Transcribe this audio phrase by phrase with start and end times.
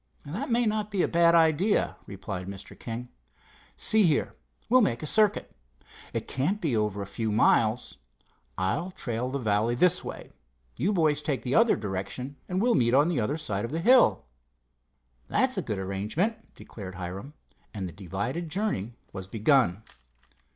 [0.25, 2.73] "That may not be a bad idea," replied Mr.
[2.79, 3.09] King.
[3.75, 4.35] "See here,
[4.67, 5.55] we'll make a circuit.
[6.11, 7.97] It can't be over a few miles.
[8.57, 10.31] I'll trail the valley this way;
[10.75, 13.79] you boys take the other direction, and we'll meet on the other side of the
[13.79, 14.25] hill."
[15.27, 17.35] "That's a good arrangement," declared Hiram;
[17.71, 19.83] and the divided journey was begun.